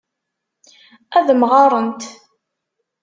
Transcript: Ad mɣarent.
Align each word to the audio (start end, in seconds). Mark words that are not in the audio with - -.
Ad 1.17 1.27
mɣarent. 1.39 2.01